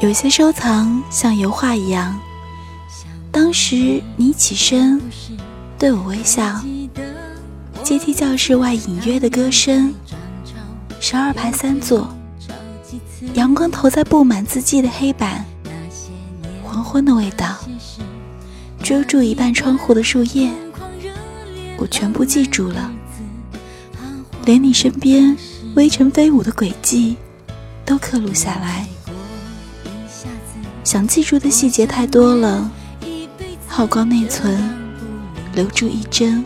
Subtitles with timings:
[0.00, 2.16] 有些收藏像油画一样，
[3.32, 5.00] 当时你起身
[5.76, 6.62] 对我微笑，
[7.82, 9.92] 阶梯教室外隐约的歌声，
[11.00, 12.16] 十二排三座，
[13.34, 15.44] 阳光投在布满字迹的黑板，
[16.62, 17.56] 黄昏的味道，
[18.80, 20.48] 遮住一半窗户的树叶，
[21.76, 22.88] 我全部记住了，
[24.44, 25.36] 连你身边
[25.74, 27.16] 微尘飞舞的轨迹
[27.84, 28.86] 都刻录下来。
[30.88, 32.70] 想记住的细节太多了，
[33.66, 34.58] 耗光内存，
[35.54, 36.42] 留住一帧。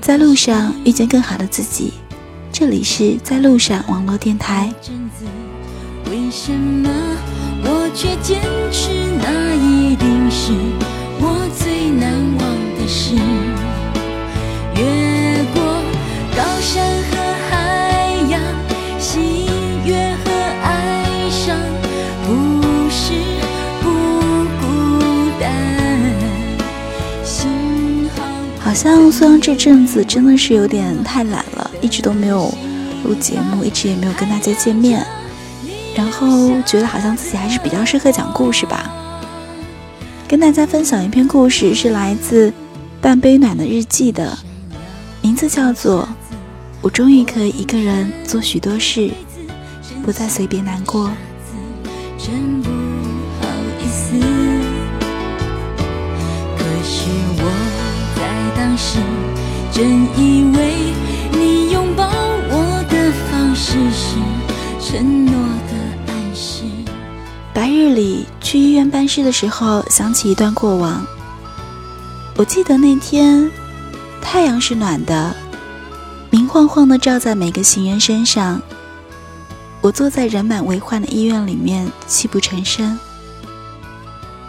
[0.00, 1.92] 在路上遇见更好的自己，
[2.50, 4.72] 这里是在路上网络电台。
[6.10, 6.88] 为什么
[7.62, 8.40] 我却坚
[8.72, 10.52] 持那一定是
[11.20, 12.40] 我最难忘
[12.78, 13.14] 的事？
[14.76, 15.62] 越过
[16.34, 16.97] 高山
[28.80, 32.48] 像虽然这阵子真的是有点太懒了，一直都没有
[33.02, 35.04] 录节目，一直也没有跟大家见面。
[35.96, 38.88] 然后觉得好像自己还是比较适合讲故事吧，
[40.28, 42.52] 跟大家分享一篇故事，是来自
[43.00, 44.38] 半杯暖的日记的，
[45.22, 46.04] 名字叫做
[46.80, 49.10] 《我终于可以一个人做许多事，
[50.04, 51.08] 不再随便难过》。
[52.16, 52.70] 真不
[53.40, 53.48] 好
[53.80, 54.47] 意思，
[59.78, 60.92] 真以为
[61.30, 62.04] 你拥抱
[62.50, 64.16] 我的方式是
[64.80, 66.64] 承诺的暗示。
[67.54, 71.06] 白日里去医院办事的时候，想起一段过往。
[72.34, 73.48] 我记得那天，
[74.20, 75.32] 太阳是暖的，
[76.28, 78.60] 明晃晃的照在每个行人身上。
[79.80, 82.98] 我坐在人满为患的医院里面，泣不成声。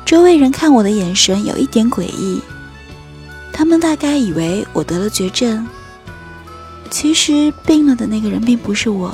[0.04, 2.42] 周围人看我的眼神有一点诡异，
[3.52, 5.68] 他们大概以为我得了绝症。
[6.90, 9.14] 其实病了的那个人并不是我。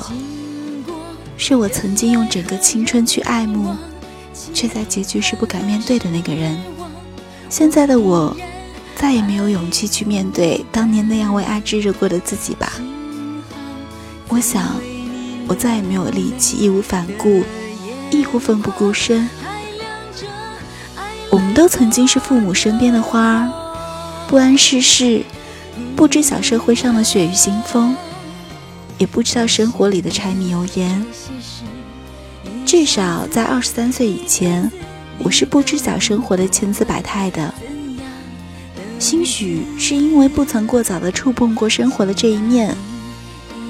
[1.36, 3.76] 是我曾经用整个青春去爱慕，
[4.54, 6.58] 却在结局时不敢面对的那个人。
[7.50, 8.34] 现在的我，
[8.96, 12.72] 再也没有勇气去面对当年那样为爱炙热过的自己吧。
[14.28, 14.80] 我想，
[15.46, 17.44] 我再也没有力气义无反顾，
[18.10, 19.28] 义无奋不顾身。
[21.30, 23.52] 我们都曾经是父母身边的花儿，
[24.28, 25.22] 不谙世事，
[25.94, 27.96] 不知小社会上的血雨腥风。
[28.98, 31.04] 也不知道生活里的柴米油盐，
[32.64, 34.72] 至少在二十三岁以前，
[35.18, 37.52] 我是不知晓生活的千姿百态的。
[38.98, 42.74] 兴许是因为不曾过早的触碰过生活的这一面，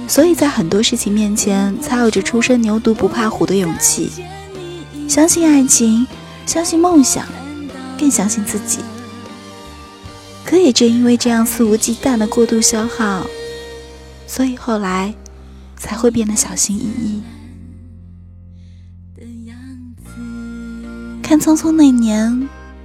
[0.07, 4.13] 所以在很多事情面前才有着初生牛犊不怕虎的勇气。
[5.09, 6.07] 相信爱情，
[6.47, 7.27] 相信梦想，
[7.99, 8.79] 更相信自己。
[10.47, 13.27] 可也正因为这样肆无忌惮的过度消耗。
[14.29, 15.13] 所以后来
[15.77, 17.23] 才会变得小心翼翼。
[21.23, 22.33] 看《匆匆那年》，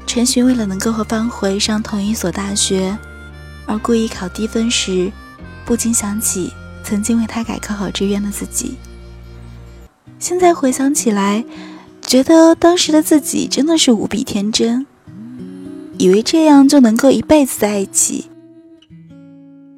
[0.07, 2.97] 陈寻为了能够和方茴上同一所大学，
[3.67, 5.11] 而故意考低分时，
[5.63, 6.51] 不禁想起
[6.83, 8.77] 曾经为他改考好志愿的自己。
[10.17, 11.45] 现在回想起来，
[12.01, 14.87] 觉得当时的自己真的是无比天真，
[16.01, 18.25] 以为这样就能够一辈子在一起。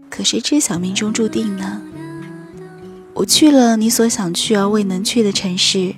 [0.10, 1.82] 可谁知小命中注定呢？
[3.14, 5.96] 我去了你所想去而未能去的城市，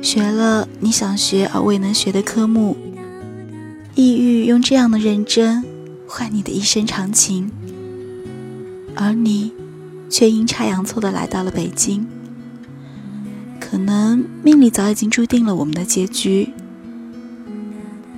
[0.00, 2.76] 学了你想学而未能学的科目，
[3.96, 5.64] 意欲用这样的认真
[6.06, 7.50] 换你的一生长情，
[8.94, 9.52] 而你
[10.08, 12.06] 却阴差阳错的来到了北京。
[13.58, 16.50] 可能命里早已经注定了我们的结局，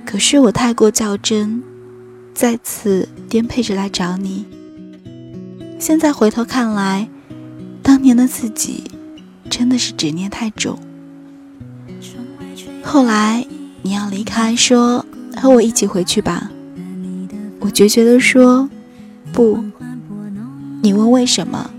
[0.05, 1.61] 可是我太过较真，
[2.33, 4.45] 再次颠沛着来找你。
[5.79, 7.09] 现在回头看来，
[7.81, 8.83] 当年的自己
[9.49, 10.79] 真的是执念太重。
[12.81, 13.45] 后来
[13.81, 15.05] 你要离开，说
[15.35, 16.49] 和我一起回去吧，
[17.59, 18.69] 我决绝的说
[19.33, 19.59] 不。
[20.81, 21.71] 你问为什么？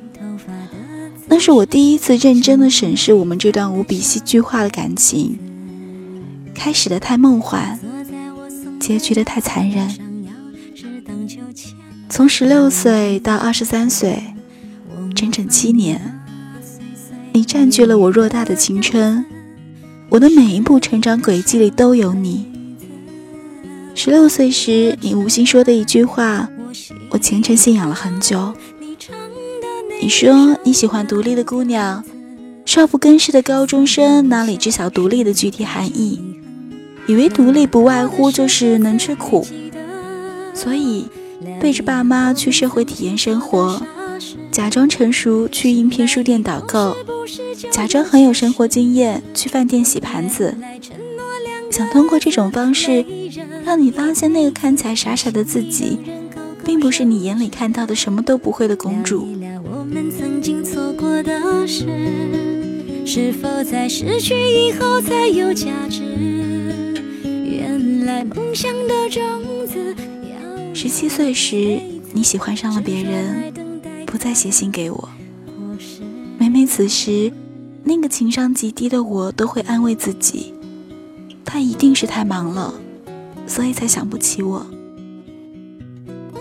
[1.28, 5.38] 那是我第一次认真的审视我们这段无比戏剧化的感情，
[6.54, 7.78] 开始的太梦幻，
[8.86, 9.84] 结局的太残忍。
[12.08, 14.22] 从十六岁到二十三岁，
[15.12, 16.20] 整整七年，
[17.32, 19.24] 你占据了我偌大的青春，
[20.08, 22.46] 我的每一步成长轨迹里都有你。
[23.96, 26.48] 十六岁时，你无心说的一句话，
[27.08, 28.54] 我虔诚信仰了很久。
[30.00, 32.04] 你说你喜欢独立的姑娘，
[32.64, 36.35] 少不更事的高中生哪里知晓独立的具体含义？
[37.06, 39.46] 以为独立不外乎就是能吃苦，
[40.52, 41.06] 所以
[41.60, 43.80] 背着爸妈去社会体验生活，
[44.50, 46.96] 假装成熟去应聘书店导购，
[47.70, 50.56] 假装很有生活经验去饭店洗盘子，
[51.70, 53.04] 想通过这种方式
[53.64, 55.98] 让你发现那个看起来傻傻的自己，
[56.64, 59.28] 并不是你眼里看到的什么都不会的公主。
[63.08, 66.35] 是否在失去以后才有价值？
[70.74, 71.80] 十七岁时，
[72.12, 73.52] 你喜欢上了别人，
[74.06, 75.08] 不再写信给我。
[76.38, 77.32] 每每此时，
[77.84, 80.54] 那个情商极低的我都会安慰自己，
[81.44, 82.74] 他一定是太忙了，
[83.46, 84.66] 所以才想不起我。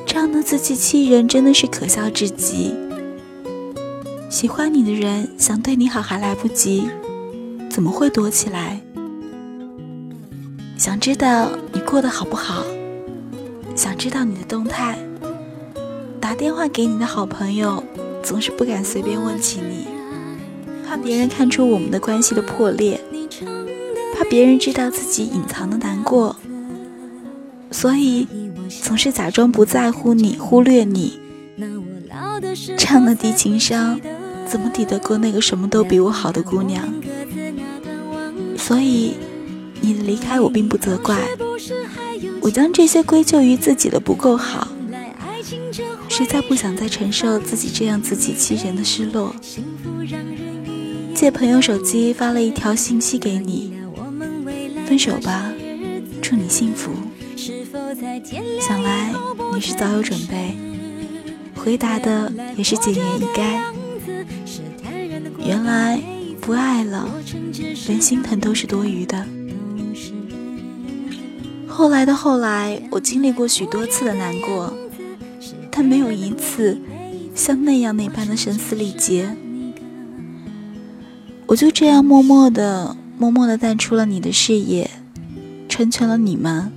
[0.06, 2.74] 这样的自欺欺人真的是可笑至极。
[4.30, 6.88] 喜欢你的人想对你好还来不及，
[7.70, 8.82] 怎么会躲起来？
[10.78, 11.50] 想知道
[11.86, 12.66] 过得好不好，
[13.76, 14.98] 想知道你的动态。
[16.20, 17.82] 打电话给你的好朋友，
[18.22, 19.88] 总是不敢随便问起你，
[20.86, 23.00] 怕别人看出我们的关系的破裂，
[24.18, 26.36] 怕别人知道自己隐藏的难过，
[27.72, 28.28] 所以
[28.84, 31.20] 总是假装不在乎你，忽略你。
[32.78, 33.98] 这样的低情商，
[34.46, 36.84] 怎么抵得过那个什么都比我好的姑娘？
[38.58, 39.14] 所以。
[39.86, 41.16] 你的离开我并不责怪，
[42.42, 44.68] 我将这些归咎于自己的不够好，
[46.10, 49.36] 实在不想再承受自己这样自欺欺人的失落。
[51.14, 53.76] 借朋友手机发了一条信息给你，
[54.88, 55.54] 分手吧，
[56.20, 56.90] 祝你幸福。
[58.60, 59.14] 想来
[59.54, 60.58] 你是早有准备，
[61.54, 63.62] 回答的也是简言一该。
[65.46, 66.02] 原来
[66.42, 67.08] 不爱了，
[67.88, 69.24] 连心疼都是多余的。
[71.76, 74.74] 后来的后来，我经历过许多次的难过，
[75.70, 76.80] 但没有一次
[77.36, 79.36] 像那样那般的声嘶力竭。
[81.48, 84.90] 我就这样默默的、默默的淡出了你的视野，
[85.68, 86.72] 成全了你们。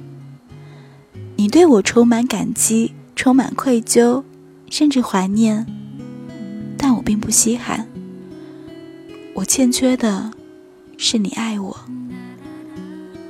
[1.37, 4.25] 你对我充满感激，充满愧疚，
[4.69, 5.65] 甚至怀念，
[6.77, 7.87] 但我并不稀罕。
[9.35, 10.33] 我欠缺的
[10.97, 11.77] 是你爱我。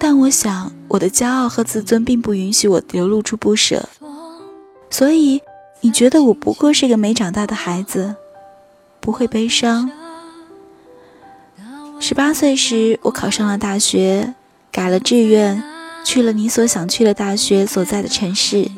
[0.00, 3.88] 但我想，我的骄傲和自尊并不允许我流露出不舍，
[4.88, 5.42] 所以
[5.80, 8.14] 你觉得我不过是个没长大的孩子，
[9.00, 9.90] 不会悲伤。
[11.98, 14.34] 十八岁时，我考上了大学，
[14.70, 15.62] 改了志愿，
[16.04, 18.70] 去了你所想去的大学所在的城市。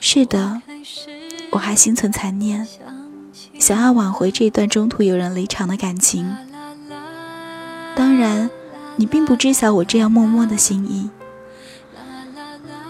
[0.00, 0.62] 是的，
[1.50, 2.66] 我还心存残念，
[3.58, 6.34] 想要挽回这段中途有人离场的感情。
[7.94, 8.48] 当然。
[8.98, 11.08] 你并不知晓我这样默默的心意。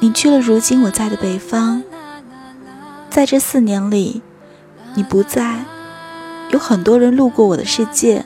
[0.01, 1.83] 你去了如今我在的北方，
[3.11, 4.23] 在这四年里，
[4.95, 5.65] 你不在，
[6.51, 8.25] 有很多人路过我的世界，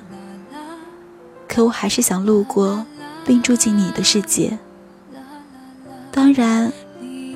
[1.49, 2.87] 可我还是想路过，
[3.27, 4.59] 并住进你的世界。
[6.13, 6.73] 当然，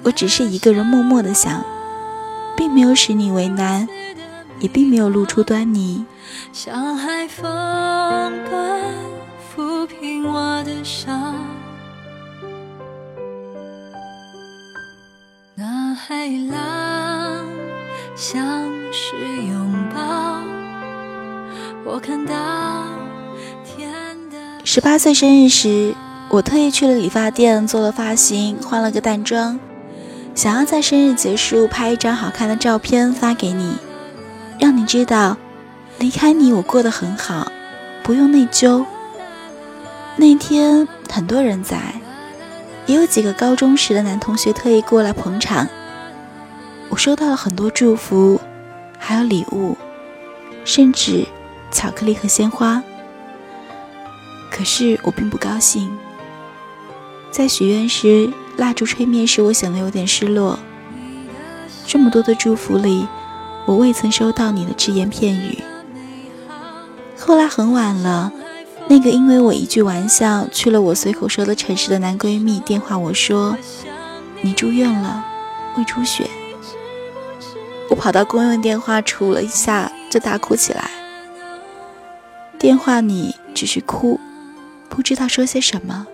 [0.05, 1.65] 我只是一个人默默的想，
[2.57, 3.89] 并没有使你为难，
[4.61, 6.05] 也并没有露出端倪。
[6.53, 7.43] 像海风
[8.49, 8.83] 般。
[9.57, 11.35] 抚平我的伤。
[15.55, 17.47] 那海浪
[18.15, 18.39] 像
[18.93, 20.43] 是拥抱，
[21.87, 22.35] 我看到
[23.65, 23.91] 天
[24.31, 24.37] 的。
[24.63, 25.95] 十八岁生日时，
[26.29, 29.59] 我特意去了理发店做了发型，换了个淡妆，
[30.35, 33.75] 想要在生日结束拍一张好看的照片发给你，
[34.61, 35.39] 让你知道
[35.99, 37.51] 离开你我过得很好，
[38.03, 38.85] 不用内疚。
[40.19, 41.79] 那天很多人在，
[42.87, 45.69] 也有几个高中时的男同学特意过来捧场。
[46.89, 48.41] 我收到了很多祝福，
[48.99, 49.77] 还有礼物，
[50.65, 51.27] 甚至
[51.71, 52.83] 巧克力和鲜花。
[54.51, 55.95] 可是我并不高兴。
[57.31, 60.59] 在许愿时，蜡烛吹灭时，我显得有点失落。
[61.87, 63.07] 这么多的祝福里，
[63.67, 65.63] 我未曾收到你的只言片语。
[67.19, 68.33] 后来很晚了。
[68.89, 73.57] 那个因为我一句玩笑去了我随口说的城市的男闺蜜电话我说，
[74.43, 75.25] 你住院了，
[75.77, 76.31] 胃出血。
[77.91, 80.91] 我跑到公用电话杵了一下就大哭起来。
[82.59, 84.19] 电话里只是哭，
[84.89, 86.07] 不知道说些什么。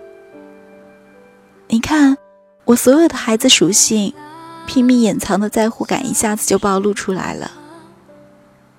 [1.67, 2.17] 你看，
[2.65, 4.13] 我所有的孩子属性，
[4.65, 7.51] 拼命掩藏的在乎感一下子就暴露出来了。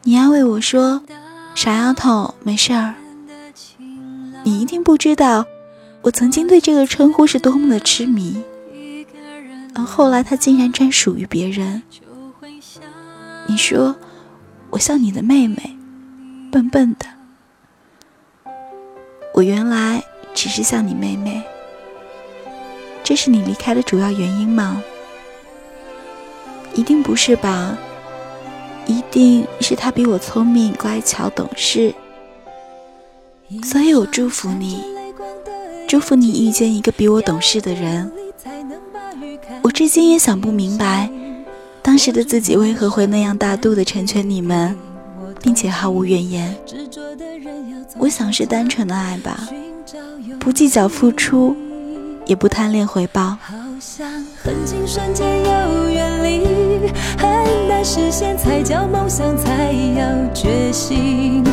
[0.02, 1.02] 你安慰我说，
[1.54, 2.94] 傻丫头，没事儿。
[4.44, 5.46] 你一定不知道，
[6.02, 8.44] 我曾经对这个称呼是多么的痴迷，
[9.74, 11.82] 而后来它竟然专属于别人。
[13.46, 13.96] 你说
[14.68, 15.74] 我像你的妹妹，
[16.52, 17.06] 笨笨的。
[19.32, 21.42] 我原来只是像你妹妹，
[23.02, 24.82] 这是你离开的主要原因吗？
[26.74, 27.78] 一定不是吧？
[28.86, 31.94] 一定是他比我聪明、乖巧、懂事，
[33.62, 34.82] 所以我祝福你，
[35.86, 38.10] 祝福你遇见一个比我懂事的人。
[39.62, 41.10] 我至今也想不明白，
[41.82, 44.76] 当时的自己为何会那样大度的成全你们，
[45.42, 46.56] 并且毫无怨言。
[47.98, 49.48] 我想是单纯的爱吧，
[50.40, 51.56] 不计较付出，
[52.26, 53.36] 也不贪恋回报。
[57.18, 61.44] 很难实现，才叫梦想，才要决心。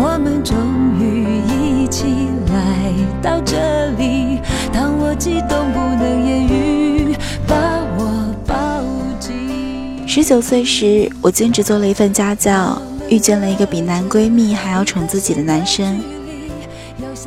[0.00, 0.56] 我们终
[1.00, 2.04] 于一起
[2.52, 4.38] 来到这里。
[4.72, 7.16] 当我激动不能言语，
[7.48, 7.56] 把
[7.98, 8.80] 我抱
[9.18, 10.06] 紧。
[10.06, 16.00] 十九岁时，我兼职做了一份家教，遇见了一个比男闺蜜还要宠自己的男生。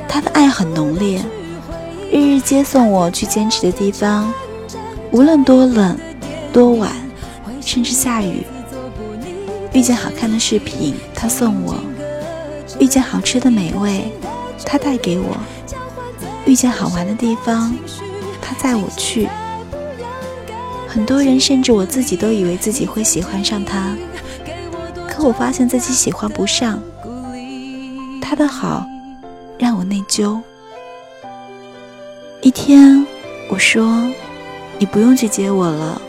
[0.08, 1.22] 他的爱很浓烈，
[2.10, 4.34] 日日接送我去兼职的地方，
[5.12, 5.98] 无论多冷
[6.54, 6.90] 多晚。
[7.60, 8.46] 甚至下雨，
[9.74, 11.76] 遇见好看的饰品，他送我；
[12.80, 14.12] 遇见好吃的美味，
[14.66, 15.38] 他带给我；
[16.46, 17.76] 遇见好玩的地方，
[18.42, 19.28] 他载我去。
[20.88, 23.96] 很多人，甚至我自己，都以为自己会喜欢上他，
[25.08, 26.82] 可我发现自己喜欢不上。
[28.22, 28.86] 他的好
[29.58, 30.40] 让我内疚。
[32.42, 33.06] 一天，
[33.50, 34.02] 我说
[34.80, 36.02] ：“你不用去接我了。”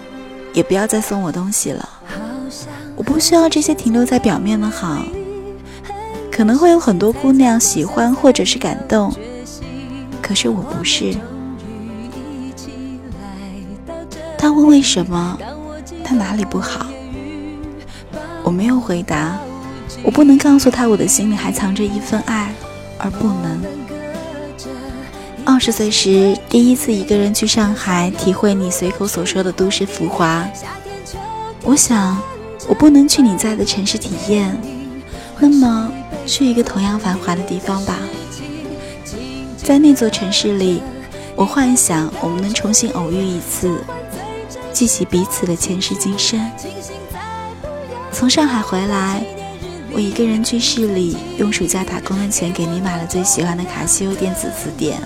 [0.54, 1.88] 也不要再送我东西了，
[2.94, 5.02] 我不需要这些停留在表面的好。
[6.32, 9.14] 可能会有很多姑娘喜欢或者是感动，
[10.22, 11.14] 可是我不是。
[14.38, 15.38] 他问为什么，
[16.02, 16.86] 他哪里不好？
[18.42, 19.38] 我没有回答，
[20.02, 22.52] 我不能告诉他我的心里还藏着一份爱，
[22.98, 23.62] 而不能。
[25.44, 30.48] 二十岁时，第一次一个人去上海，体会你随口所说的都市浮华。
[31.62, 32.16] 我想，
[32.66, 34.56] 我不能去你在的城市体验，
[35.38, 35.92] 那么
[36.26, 37.98] 去一个同样繁华的地方吧。
[39.56, 40.82] 在那座城市里，
[41.36, 43.78] 我幻想我们能重新偶遇一次，
[44.72, 46.40] 记起彼此的前世今生。
[48.10, 49.24] 从上海回来，
[49.92, 55.00] 我一个人去市里，用暑假打工的钱给你买了最喜欢的卡西欧电子词典。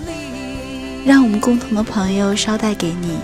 [1.05, 3.19] 让我们共同的朋友捎带给你。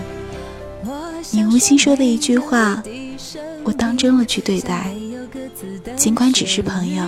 [1.31, 2.81] 你无心说的一句话，
[3.63, 4.93] 我当真了去对待，
[5.95, 7.03] 尽管只是朋友。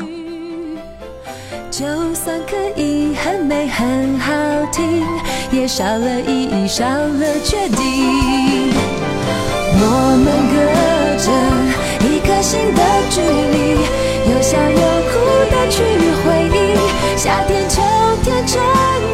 [1.78, 4.32] 就算可以很美很好
[4.72, 5.06] 听，
[5.52, 8.72] 也少了意义，少了确定。
[9.78, 9.84] 我
[10.24, 10.56] 们隔
[11.20, 11.28] 着
[12.08, 13.76] 一颗心的距离，
[14.32, 14.80] 有笑有
[15.12, 15.20] 哭
[15.52, 15.84] 的去
[16.24, 16.58] 回忆。
[17.18, 17.82] 夏天、秋
[18.24, 18.64] 天、成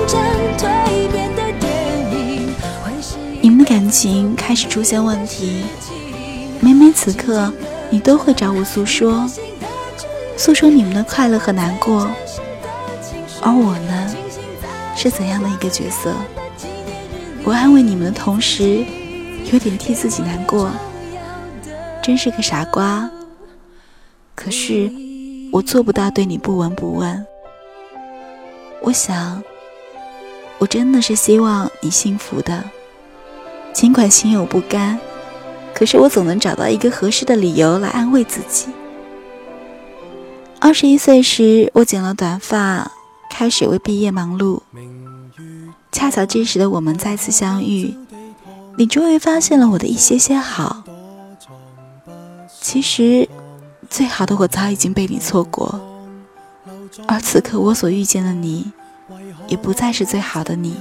[0.05, 0.21] 长、
[0.59, 1.65] 蜕变的电
[2.11, 2.53] 影。
[3.41, 5.63] 你们的感情开始出现问题，
[6.59, 7.51] 每每此刻，
[7.89, 9.27] 你都会找我诉说，
[10.37, 12.07] 诉说你们的快乐和难过。
[13.41, 14.15] 而我呢，
[14.95, 16.13] 是怎样的一个角色？
[17.43, 18.85] 我安慰你们的同时，
[19.51, 20.71] 有点替自己难过，
[22.03, 23.09] 真是个傻瓜。
[24.35, 24.91] 可是，
[25.51, 27.25] 我做不到对你不闻不问。
[28.81, 29.43] 我想，
[30.59, 32.63] 我真的是希望你幸福的。
[33.73, 34.99] 尽管心有不甘，
[35.73, 38.67] 可是我总能找到一个合适的理由来安慰自己。
[40.59, 42.91] 二十一岁时，我剪了短发，
[43.31, 44.59] 开始为毕业忙碌。
[45.89, 47.95] 恰巧这时的我们再次相遇，
[48.77, 50.83] 你终于发现了我的一些些好。
[52.59, 53.27] 其实，
[53.89, 55.79] 最好的我早已经被你错过，
[57.07, 58.71] 而此刻我所遇见的你，
[59.47, 60.75] 也不再是最好的你。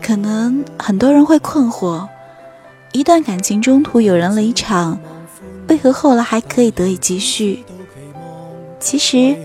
[0.00, 2.06] 可能很多人会困惑，
[2.92, 4.98] 一段感情中途有人离场，
[5.68, 7.64] 为何后来还可以得以继续？
[8.78, 9.36] 其实，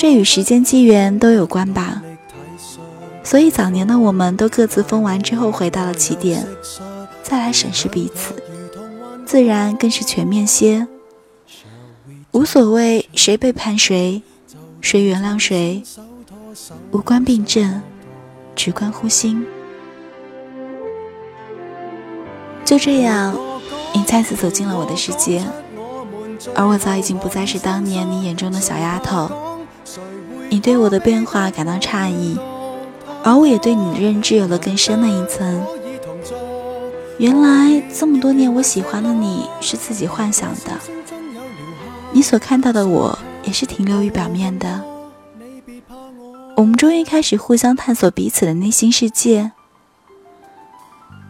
[0.00, 2.00] 这与时间机缘都有关吧。
[3.22, 6.46] 所以早年的我们都各自疯完之后回到了起点，
[7.22, 8.34] 再来审视彼此，
[9.26, 10.88] 自然更是全面些。
[12.30, 14.22] 无所谓谁背叛谁，
[14.80, 15.82] 谁原谅谁，
[16.92, 17.82] 无关病症，
[18.56, 19.46] 只关乎心。
[22.64, 23.38] 就这样，
[23.92, 25.44] 你再次走进了我的世界，
[26.54, 29.49] 而我早已经不再是当年你眼中的小丫头。
[30.50, 32.36] 你对我的变化感到诧异，
[33.22, 35.64] 而我也对你的认知有了更深的一层。
[37.18, 40.72] 原来这么多年，我喜欢的你是自己幻想的，
[42.12, 44.84] 你所看到的我也是停留于表面的。
[46.56, 49.52] 我们终于开始互相探索彼此的内心世界。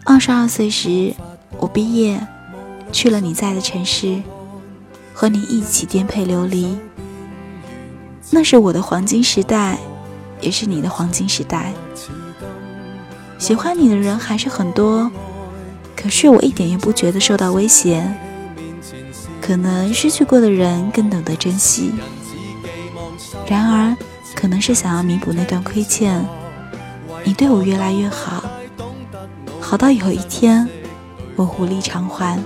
[0.05, 1.15] 二十二岁时，
[1.59, 2.27] 我毕业，
[2.91, 4.23] 去了你在的城市，
[5.13, 6.79] 和你一起颠沛流离。
[8.31, 9.79] 那是我的黄金时代，
[10.41, 11.73] 也是你的黄金时代。
[13.39, 15.11] 喜欢你的人还是很多，
[15.97, 18.07] 可是我一点也不觉得受到威胁。
[19.41, 21.93] 可能失去过的人更懂得珍惜。
[23.49, 23.97] 然而，
[24.37, 26.25] 可能是想要弥补那段亏欠，
[27.25, 28.45] 你对我越来越好，
[29.61, 30.69] 好到有一天
[31.35, 32.39] 我无力偿还。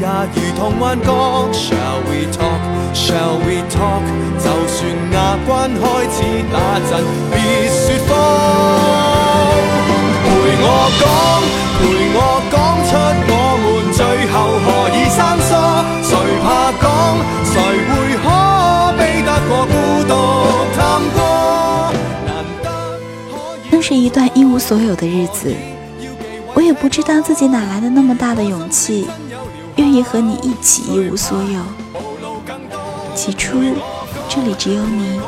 [0.00, 1.06] 也如同幻觉
[1.52, 4.02] ，Shall we talk？Shall we talk？
[4.38, 4.78] 就算
[5.12, 6.16] 牙关开始
[6.52, 6.56] 打
[6.88, 6.90] 震，
[7.30, 7.36] 别
[7.68, 8.10] 说谎。
[10.24, 10.26] 陪
[10.60, 10.64] 我
[10.98, 11.02] 讲，
[11.78, 11.80] 陪
[12.14, 12.16] 我
[12.50, 12.54] 讲
[12.88, 12.90] 出
[13.28, 13.32] 我
[13.62, 14.00] 们最
[14.32, 14.34] 后
[14.64, 15.50] 何以生疏？
[16.02, 16.10] 谁
[16.42, 16.46] 怕
[16.80, 16.86] 讲？
[17.44, 17.52] 谁
[17.88, 17.90] 会
[18.22, 18.26] 可
[18.98, 19.74] 比得过孤
[20.06, 20.12] 独
[20.76, 20.78] 探
[21.14, 21.18] 过？
[23.70, 25.54] 那是一段一无所有的日子，
[26.54, 29.08] 我也不知道自己哪来的那么大的勇气。
[29.78, 31.60] 愿意和你一起一无所有。
[33.14, 33.58] 起初，
[34.28, 35.20] 这里只有你，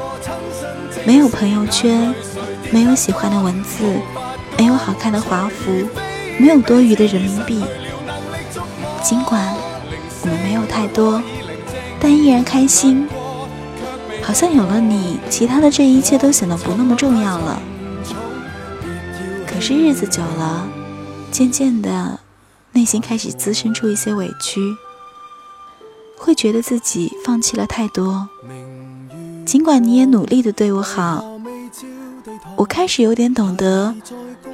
[1.07, 2.13] 没有朋友圈，
[2.73, 3.85] 没有喜欢的文字，
[4.59, 5.71] 没有好看的华服，
[6.37, 7.65] 没有多余的人民币。
[9.05, 9.55] 尽管
[10.23, 11.23] 我们没有太多，
[12.01, 13.09] 但依然开心。
[14.23, 17.63] 好像有了你，其他的这一切都显得不那么重要了。
[19.47, 20.67] 可是日子久了，
[21.31, 22.19] 渐渐的。
[22.73, 24.61] 内心开始滋生出一些委屈，
[26.17, 28.29] 会觉得自己放弃了太多。
[29.45, 31.25] 尽管你也努力的对我好，
[32.57, 33.95] 我开始有点懂得，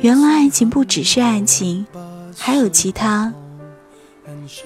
[0.01, 1.87] 原来爱情不只是爱情，
[2.37, 3.35] 还有其他。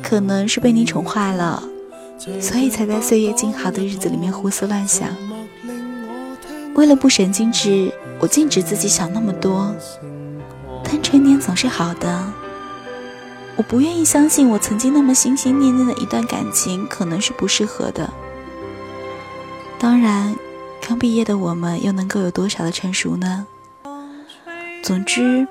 [0.03, 1.62] 可能是被你宠坏了，
[2.40, 5.09] 所以才在岁月静好的日子里面胡思乱想。
[6.74, 9.74] 为了不神经质，我禁止自己想那么多。
[10.85, 12.33] 单纯点总是好的。
[13.56, 18.10] 我不愿意相信，我曾经那么心心念念的一段感情可能是不适合的。
[19.78, 20.34] 当然，
[20.80, 23.46] 刚毕业的我们又能够有多少的成熟呢？
[24.82, 25.46] 总之，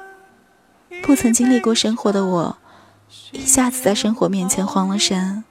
[1.04, 2.58] 不曾经历过生活的我，
[3.32, 5.44] 一下子在生活面前慌了神，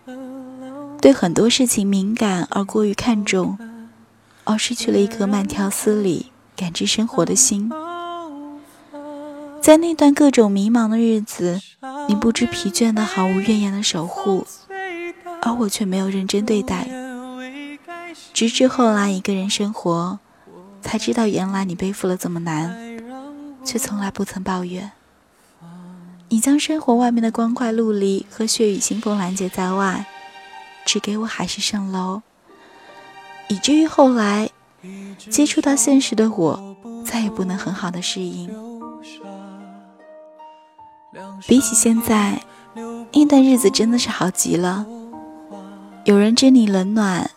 [1.00, 3.56] 对很多事情敏感而过于看重，
[4.44, 7.70] 而失去了一颗慢条斯理感知生活的心。
[9.60, 11.60] 在那段各种迷茫的日子。
[12.08, 14.46] 你不知疲倦的、毫无怨言的守护，
[15.42, 16.88] 而我却没有认真对待。
[18.32, 20.18] 直至后来一个人生活，
[20.80, 22.74] 才知道原来你背负了这么难，
[23.62, 24.92] 却从来不曾抱怨。
[26.30, 30.06] 你将生活外面的光怪陆离和血雨腥风拦截在外，
[30.86, 32.22] 只给我海市蜃楼，
[33.48, 34.50] 以至于后来
[35.30, 38.67] 接触到现实的我，再也不能很好的适应。
[41.46, 42.42] 比起现在，
[43.12, 44.84] 那段日子真的是好极了。
[46.04, 47.30] 有人知你冷暖，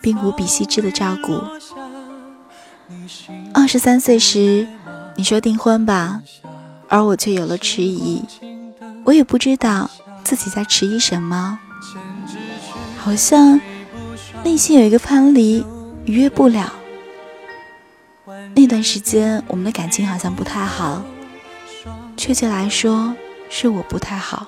[0.00, 1.40] 并无比细致的照顾。
[3.54, 4.66] 二十三岁时，
[5.16, 6.22] 你说订婚吧，
[6.88, 8.22] 而我却有了迟疑。
[9.04, 9.90] 我也不知道
[10.22, 11.58] 自己在迟疑什么，
[12.98, 13.58] 好像
[14.44, 15.64] 内心有一个藩篱
[16.04, 16.72] 逾越不了。
[18.54, 21.02] 那段时间，我们的感情好像不太好。
[22.24, 23.12] 确切来说，
[23.50, 24.46] 是我不太好。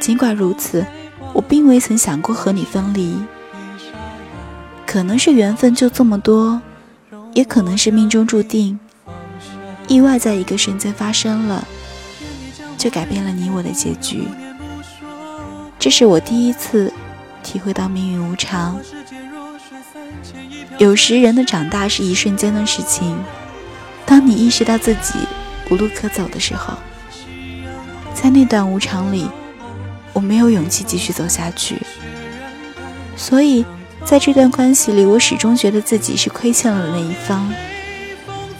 [0.00, 0.84] 尽管如此，
[1.32, 3.16] 我并未曾想过和你分离。
[4.84, 6.60] 可能是缘分就这么多，
[7.32, 8.76] 也可能是命中注定，
[9.86, 11.64] 意外在一个瞬间发生了，
[12.76, 14.26] 就改变了你我的结局。
[15.78, 16.92] 这是我第一次
[17.44, 18.80] 体会到命运无常。
[20.78, 23.16] 有时人的长大是一瞬间的事情，
[24.04, 25.20] 当你意识到自己。
[25.72, 26.74] 无路可走的时候，
[28.12, 29.26] 在那段无常里，
[30.12, 31.80] 我没有勇气继续走下去。
[33.16, 33.64] 所以，
[34.04, 37.50] 在这段关系里，我始终觉得自己是亏欠了那一方，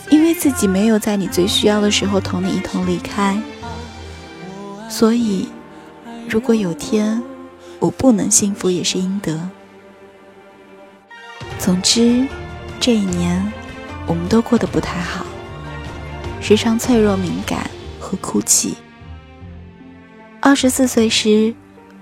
[0.08, 3.38] 因为自己没有在你最需要的时候同你一同离开。
[4.88, 5.50] 所以，
[6.26, 7.22] 如果有天
[7.78, 9.38] 我不能幸福，也是应得。
[11.58, 12.26] 总之，
[12.80, 13.52] 这一年
[14.06, 15.26] 我们都过得不太好。
[16.42, 18.74] 时常脆弱敏感和哭泣。
[20.40, 21.54] 二十四岁时，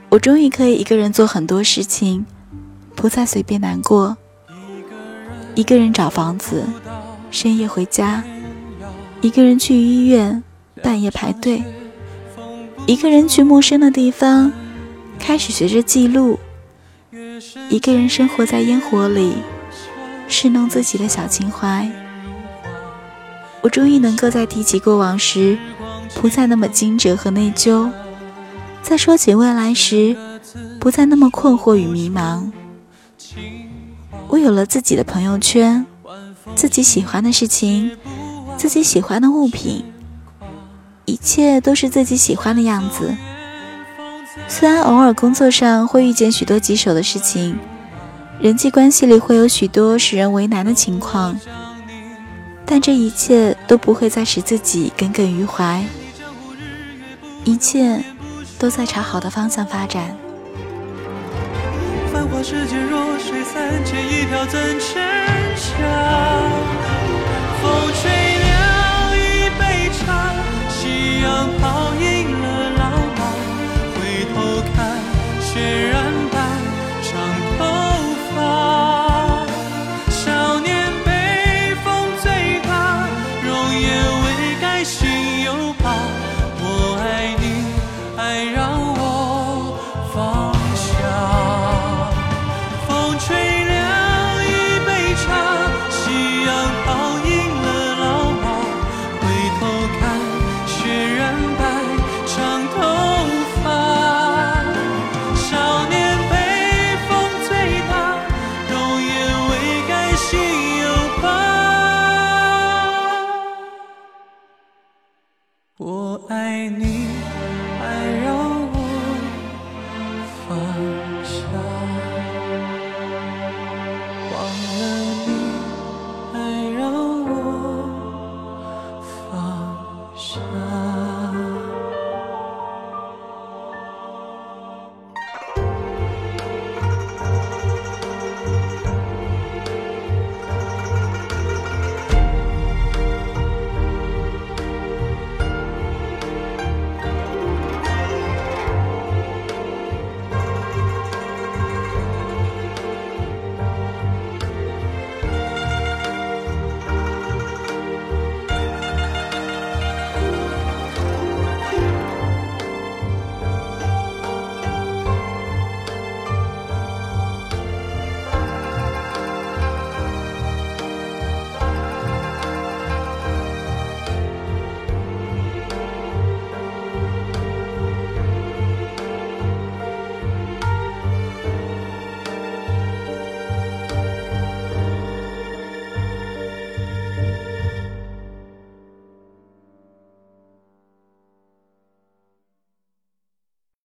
[0.09, 2.25] 我终于可以一个人做很多事情，
[2.97, 4.17] 不再随便难过。
[5.55, 6.65] 一个人找房子，
[7.31, 8.23] 深夜回家；
[9.21, 10.43] 一个人去医院，
[10.83, 11.63] 半夜排队；
[12.87, 14.51] 一个人去陌生的地方，
[15.19, 16.39] 开始学着记录；
[17.69, 19.35] 一个人生活在烟火里，
[20.29, 21.87] 侍弄自己的小情怀。
[23.63, 25.59] 我终于能够在提起过往时，
[26.15, 27.91] 不再那么惊蛰和内疚；
[28.83, 30.17] 在说起未来时，
[30.81, 32.51] 不再那么困惑与迷茫。
[34.29, 35.85] 我有了自己的朋友圈，
[36.55, 37.97] 自己喜欢的事情，
[38.57, 39.85] 自己喜欢的物品，
[41.05, 43.15] 一切都是自己喜欢的样子。
[44.49, 47.59] 虽然偶尔工作上会遇见许多棘手的事情，
[48.41, 51.39] 人际关系里会有许多使人为难的情况，
[52.71, 55.83] 但这一切都不会再使自己耿耿于怀。
[57.43, 58.01] 一切
[58.61, 60.17] 都在朝好的方向发展。
[62.13, 65.03] 繁华世间弱水三千，一条怎成
[65.57, 65.83] 桥？
[67.61, 68.49] 风吹凉
[69.19, 70.33] 一杯茶，
[70.71, 72.85] 夕阳泡赢了老
[73.19, 73.21] 马。
[73.97, 73.99] 回
[74.33, 74.79] 头看，
[75.43, 75.90] 雪